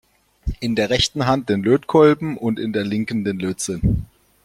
In 0.61 0.75
der 0.75 0.89
rechten 0.89 1.27
Hand 1.27 1.49
den 1.49 1.61
Lötkolben 1.61 2.35
und 2.35 2.57
in 2.57 2.73
der 2.73 2.83
linken 2.83 3.23
den 3.23 3.37
Lötzinn. 3.37 4.05